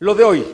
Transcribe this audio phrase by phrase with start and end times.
[0.00, 0.44] Lo de hoy.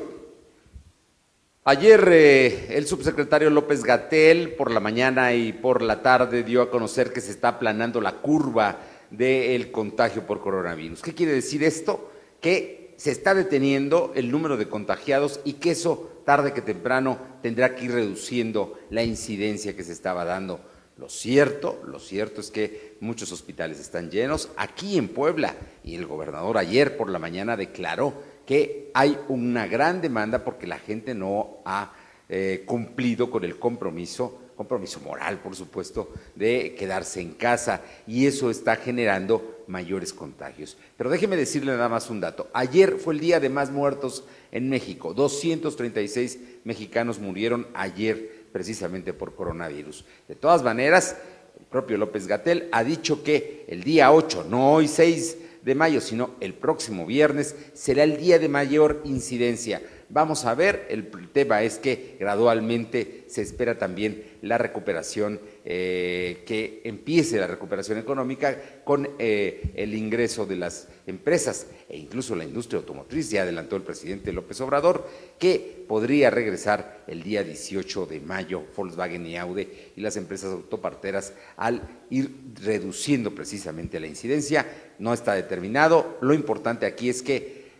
[1.65, 6.71] Ayer eh, el subsecretario López Gatel por la mañana y por la tarde dio a
[6.71, 8.81] conocer que se está aplanando la curva
[9.11, 11.01] del contagio por coronavirus.
[11.01, 12.11] ¿Qué quiere decir esto?
[12.43, 17.75] Que se está deteniendo el número de contagiados y que eso tarde que temprano tendrá
[17.75, 20.61] que ir reduciendo la incidencia que se estaba dando.
[20.99, 24.51] Lo cierto, lo cierto es que muchos hospitales están llenos.
[24.57, 28.13] Aquí en Puebla, y el gobernador ayer por la mañana declaró
[28.51, 31.93] que hay una gran demanda porque la gente no ha
[32.29, 38.51] eh, cumplido con el compromiso, compromiso moral, por supuesto, de quedarse en casa y eso
[38.51, 40.77] está generando mayores contagios.
[40.97, 42.51] Pero déjeme decirle nada más un dato.
[42.53, 45.15] Ayer fue el día de más muertos en México.
[45.15, 50.05] 236 mexicanos murieron ayer precisamente por coronavirus.
[50.27, 51.17] De todas maneras,
[51.57, 56.01] el propio López Gatel ha dicho que el día 8, no hoy 6 de mayo,
[56.01, 59.83] sino el próximo viernes, será el día de mayor incidencia.
[60.13, 66.81] Vamos a ver, el tema es que gradualmente se espera también la recuperación, eh, que
[66.83, 72.81] empiece la recuperación económica con eh, el ingreso de las empresas e incluso la industria
[72.81, 75.09] automotriz, ya adelantó el presidente López Obrador,
[75.39, 81.35] que podría regresar el día 18 de mayo Volkswagen y Audi y las empresas autoparteras
[81.57, 84.67] al ir reduciendo precisamente la incidencia.
[84.99, 86.19] No está determinado.
[86.21, 87.71] Lo importante aquí es que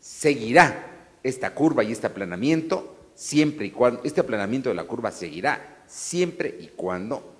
[0.00, 0.92] seguirá
[1.24, 6.56] esta curva y este aplanamiento siempre y cuando, este aplanamiento de la curva seguirá siempre
[6.60, 7.34] y cuando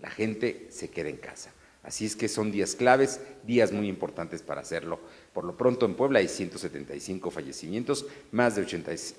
[0.00, 1.52] la gente se quede en casa.
[1.82, 4.98] Así es que son días claves, días muy importantes para hacerlo.
[5.32, 8.62] Por lo pronto en Puebla hay 175 fallecimientos, más de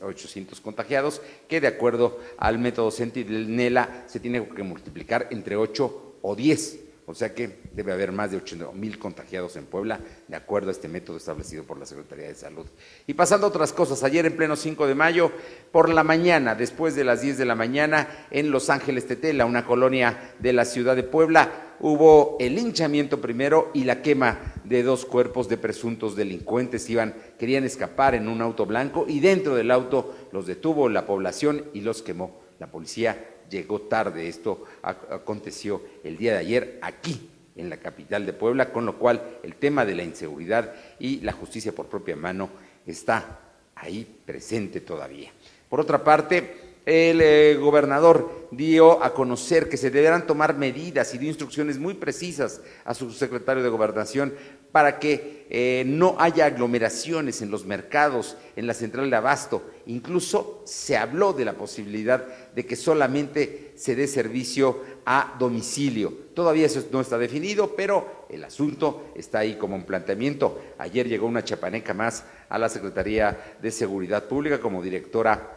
[0.02, 6.36] 800 contagiados, que de acuerdo al método Sentinela se tiene que multiplicar entre 8 o
[6.36, 10.68] 10 o sea que debe haber más de 80 mil contagiados en Puebla, de acuerdo
[10.68, 12.66] a este método establecido por la Secretaría de Salud.
[13.08, 15.32] Y pasando otras cosas, ayer en pleno 5 de mayo,
[15.72, 19.66] por la mañana, después de las 10 de la mañana, en Los Ángeles Tetela, una
[19.66, 25.06] colonia de la ciudad de Puebla, hubo el linchamiento primero y la quema de dos
[25.06, 26.90] cuerpos de presuntos delincuentes.
[26.90, 31.64] Iban, querían escapar en un auto blanco y dentro del auto los detuvo la población
[31.74, 32.46] y los quemó.
[32.60, 34.28] La policía llegó tarde.
[34.28, 39.40] Esto aconteció el día de ayer aquí en la capital de Puebla, con lo cual
[39.44, 42.50] el tema de la inseguridad y la justicia por propia mano
[42.86, 43.40] está
[43.76, 45.32] ahí presente todavía.
[45.70, 51.18] Por otra parte, el eh, gobernador dio a conocer que se deberán tomar medidas y
[51.18, 54.34] dio instrucciones muy precisas a su secretario de gobernación
[54.72, 59.70] para que eh, no haya aglomeraciones en los mercados, en la central de abasto.
[59.86, 66.14] Incluso se habló de la posibilidad de que solamente se dé servicio a domicilio.
[66.34, 70.62] Todavía eso no está definido, pero el asunto está ahí como un planteamiento.
[70.78, 75.57] Ayer llegó una chapaneca más a la Secretaría de Seguridad Pública como directora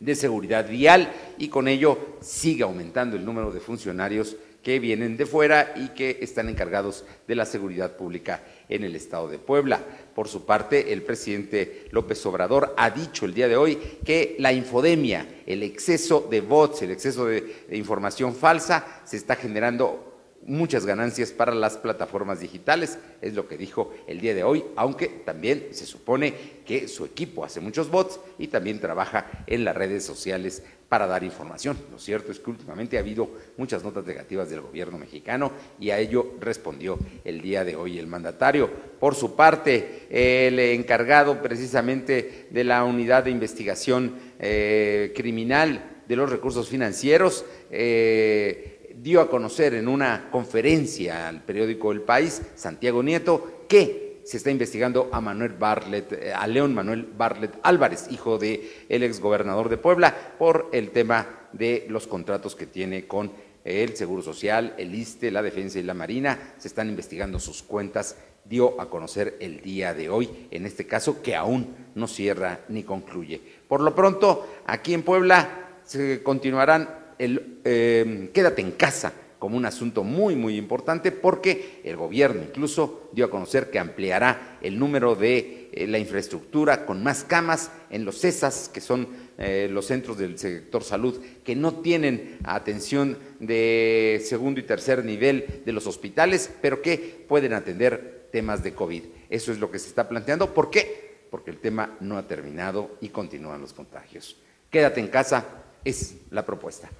[0.00, 5.26] de seguridad vial y con ello sigue aumentando el número de funcionarios que vienen de
[5.26, 9.80] fuera y que están encargados de la seguridad pública en el estado de Puebla.
[10.14, 14.52] Por su parte, el presidente López Obrador ha dicho el día de hoy que la
[14.52, 20.09] infodemia, el exceso de bots, el exceso de, información falsa se está generando
[20.46, 25.08] muchas ganancias para las plataformas digitales, es lo que dijo el día de hoy, aunque
[25.08, 26.34] también se supone
[26.64, 31.22] que su equipo hace muchos bots y también trabaja en las redes sociales para dar
[31.22, 31.78] información.
[31.92, 35.98] Lo cierto es que últimamente ha habido muchas notas negativas del gobierno mexicano y a
[35.98, 38.68] ello respondió el día de hoy el mandatario.
[38.98, 46.28] Por su parte, el encargado precisamente de la unidad de investigación eh, criminal de los
[46.28, 53.64] recursos financieros, eh, dio a conocer en una conferencia al periódico El País, Santiago Nieto,
[53.68, 55.54] que se está investigando a Manuel
[55.92, 61.48] eh, a León Manuel Barlet Álvarez, hijo del el exgobernador de Puebla, por el tema
[61.52, 63.32] de los contratos que tiene con
[63.64, 66.54] el Seguro Social, el ISTE, la Defensa y la Marina.
[66.58, 71.22] Se están investigando sus cuentas, dio a conocer el día de hoy, en este caso
[71.22, 73.40] que aún no cierra ni concluye.
[73.66, 79.64] Por lo pronto, aquí en Puebla se continuarán el eh, quédate en casa como un
[79.64, 85.14] asunto muy, muy importante porque el gobierno incluso dio a conocer que ampliará el número
[85.14, 89.08] de eh, la infraestructura con más camas en los CESAS, que son
[89.38, 95.62] eh, los centros del sector salud, que no tienen atención de segundo y tercer nivel
[95.64, 99.04] de los hospitales, pero que pueden atender temas de COVID.
[99.30, 100.52] Eso es lo que se está planteando.
[100.52, 101.24] ¿Por qué?
[101.30, 104.36] Porque el tema no ha terminado y continúan los contagios.
[104.70, 105.46] Quédate en casa
[105.84, 106.90] es la propuesta.